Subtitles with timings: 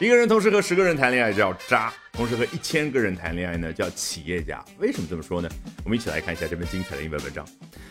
[0.00, 4.62] 一个人同时和十个人谈恋爱叫渣，同时和一千个人谈恋爱呢叫企业家。
[4.78, 5.48] 为什么这么说呢？
[5.84, 7.46] 我们一起来看一下这篇精彩的英文文章。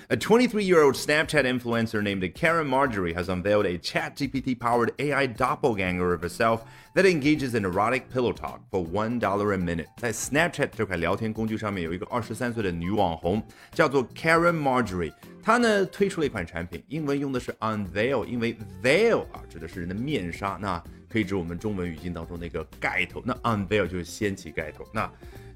[0.10, 6.64] A 23-year-old Snapchat influencer named Karen Marjorie has unveiled a ChatGPT-powered AI doppelganger of herself
[6.94, 9.88] that engages in erotic pillow talk for one dollar a minute。
[9.98, 13.42] 在 Snapchat 这款聊天工具上面，有一个二十三岁的女网红，
[13.72, 15.14] 叫做 Karen Marjorie。
[15.42, 20.84] 她呢推出了一款产品，英文用的是 unveil，因为 veil 啊指的是人的面纱，那
[21.14, 23.22] 可以指我们中文语境当中那个盖头。
[23.24, 24.84] 那 unveil 就是掀起盖头。
[24.92, 25.08] 那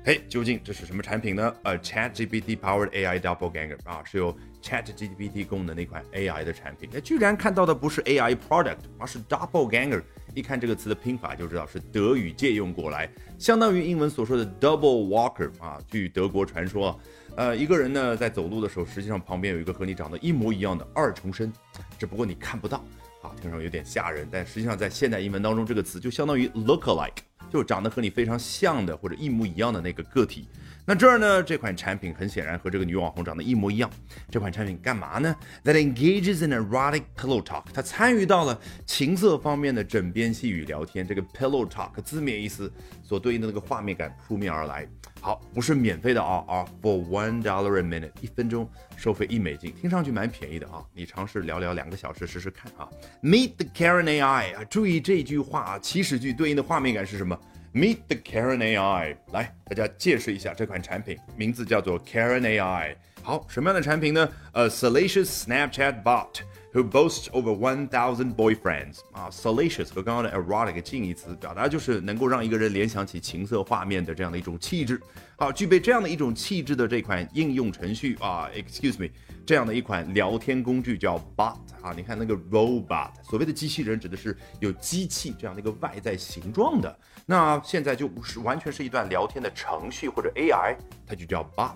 [0.05, 1.53] 嘿，究竟这是什么产品呢？
[1.63, 6.87] 呃，ChatGPT powered AI double ganger 啊，是由 ChatGPT 供的那款 AI 的产品。
[6.93, 10.03] 那居然看到的不是 AI product，而是 double ganger。
[10.35, 15.81] 一看这个词的拼法就知道是德语借用过来，相当于英文所说的 double walker 啊。
[15.89, 16.97] 据德国传说，
[17.35, 21.51] 呃，一个人呢在走路的时候，实际上旁边有一个和你长得一模一样的二重身，
[21.97, 22.85] 只不过你看不到
[23.21, 24.27] 啊，听上有点吓人。
[24.31, 27.23] 但实际上在现代英文当中，这个词就相当于 look-alike。
[27.49, 30.45] 就长得和你非常像的或者一模一样的那个个体。
[30.85, 33.89] 那这儿呢，这款产品很显然和这个女网红长得一模一样。
[34.29, 37.63] 这款产品干嘛呢？That engages in erotic pillow talk。
[37.73, 41.07] 它参与到了情色方面的枕边细语聊天。
[41.07, 42.69] 这个 pillow talk 字面意思
[43.01, 44.85] 所对应的那个画面感扑面而来。
[45.27, 50.81] 好，不是免费的啊啊！For one dollar a minute，一分钟收费一美金，听上去蛮便宜的啊。
[50.93, 52.87] 你尝试聊聊两个小时试试看啊。
[53.21, 57.37] Meet the Karen AI 啊，注意这句话啊起始句对应的画面感是什么
[57.73, 62.95] ？Meet the Karen AI，来，大家见识一下这款产品，名字叫做 Karen AI。
[63.27, 66.39] 好，什么样的产品呢？A salacious Snapchat bot
[66.71, 68.99] who boasts over one thousand boyfriends。
[69.11, 75.01] 啊，salacious 和刚刚的 erotic 近义词，表达就是能够让一个人联想起情色画面的这样的一种气质。
[75.35, 79.09] 好，具备这样的一种气质的这款应用程序啊，excuse me，
[79.45, 81.57] 这样的一款聊天工具叫 bot。
[81.81, 86.97] 啊，你看那个 robot，所谓的机器人指的是有机器这样的一个外在形状的。
[87.25, 91.75] 那现在就是完全是一段聊天的程序或者 AI，它就叫 bot。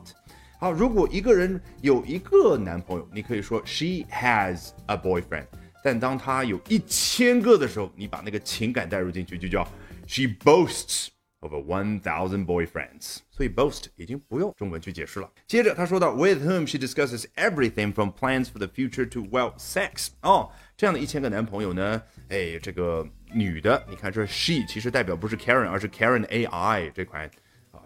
[0.61, 5.47] 好，如果一个人有一个男朋友，你可以说 she has a boyfriend。
[5.83, 9.67] 但当他有一千个的时候，你把那个情感带入进去，就叫
[10.05, 11.07] she boasts
[11.39, 13.17] of one thousand boyfriends。
[13.31, 15.27] 所以 boast 已经不用中文去解释了。
[15.47, 20.09] 接着他说到 with whom she discusses everything from plans for the future to well sex。
[20.21, 21.99] 哦，这样的一千个男朋友呢？
[22.29, 27.27] 哎，这个女的，你看这 she 其实代表不是 Karen，而是 Karen AI 这款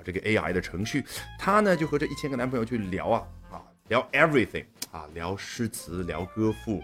[0.06, 1.04] 这个 AI 的程序，
[1.38, 6.82] 她呢就和这一千个男朋友去聊啊啊聊 everything 啊聊诗词聊歌赋，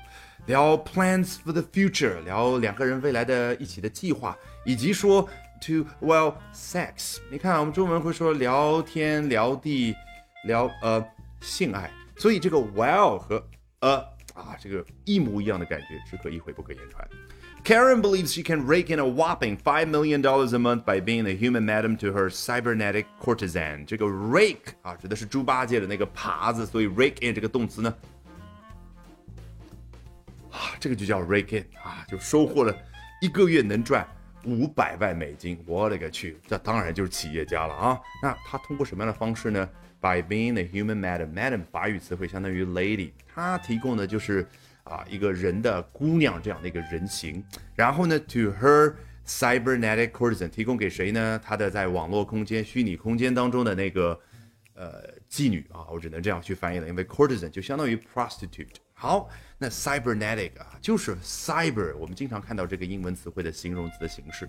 [0.48, 5.22] 聊 plans for the future 聊两个人未来的一起的计划，以及说
[5.62, 7.20] to well sex。
[7.30, 9.96] 你看我们中文会说聊天聊地
[10.46, 11.06] 聊呃
[11.40, 13.48] 性爱，所以这个 well 和
[13.82, 13.92] a
[14.34, 17.08] 啊这个一模一样的感觉，只可意会不可言传。
[17.64, 21.36] Karen believes she can rake in a whopping $5 million dollars a month by being a
[21.36, 23.86] human madam to her cybernetic courtesan.
[23.86, 27.96] 这个 rake 啊，指的是猪八戒的那个耙子，所以 rake in 这个动词呢，
[30.50, 32.76] 啊，这个就叫 rake in 啊，就收获了
[33.22, 34.08] 一个月能赚
[34.44, 35.64] 五百万美金。
[35.68, 38.02] 我勒个去，这当然就是企业家了啊。
[38.24, 39.70] 那他通过什么样的方式呢
[40.02, 44.48] ？By being a human madam，madam 法语词汇相当于 lady，他提供的就是。
[44.84, 47.44] 啊，一个人的姑娘这样的一个人形，
[47.76, 48.94] 然后呢，to her
[49.26, 51.40] cybernetic courtesan 提供给谁呢？
[51.44, 54.20] 她的在网络空间、虚拟空间当中的那个
[54.74, 58.76] 呃妓女啊，我只能这样去翻译了，因为 courtesan 就相当于 prostitute。
[58.94, 64.48] 好，那 cybernetic 啊，就是 cyber，我们经常看到这个英文词汇的形容词的形式。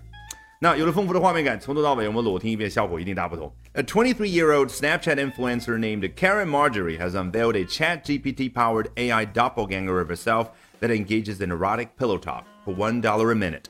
[0.62, 3.52] 那有了丰富的画面感，从头到尾我们裸听一遍，效果一定大不同。
[3.74, 10.48] A 23-year-old Snapchat influencer named Karen Marjorie has unveiled a ChatGPT-powered AI doppelganger of herself
[10.80, 13.68] that engages in erotic pillow talk for one dollar a minute.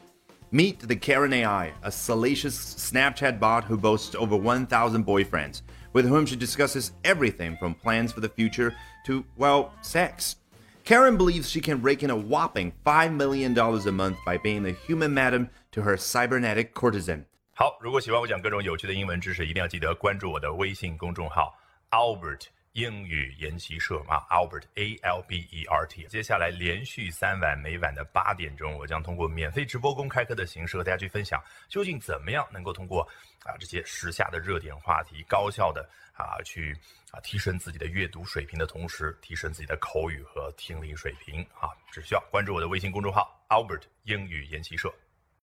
[0.51, 5.61] Meet the Karen AI, a salacious Snapchat bot who boasts over 1,000 boyfriends,
[5.93, 8.75] with whom she discusses everything from plans for the future
[9.05, 10.37] to, well, sex.
[10.85, 14.73] Karen believes she can rake in a whopping $5 million a month by being the
[14.73, 17.26] human madam to her cybernetic courtesan.
[17.56, 21.54] 好，如果喜欢我讲各种有趣的英文知识，一定要记得关注我的微信公众号
[21.92, 26.06] Albert 英语研习社啊，Albert A L B E R T。
[26.06, 33.02] 接下来连续三晚，每晚的八点钟，我将通过免费直播公开课的形式和大家去分享，究竟怎么样能够通过
[33.44, 36.76] 啊这些时下的热点话题，高效的啊去。
[37.12, 44.92] 啊，提升自己的阅读水平的同时，提升自己的口语和听力水平啊，只需要关注我的微信公众号 Albert 英语研习社。